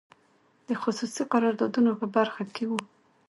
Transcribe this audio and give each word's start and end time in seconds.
د 0.67 0.69
خصوصي 0.81 1.23
قراردادونو 1.33 1.91
په 1.99 2.05
برخو 2.15 2.43
کې 2.55 2.63
وو. 2.69 2.79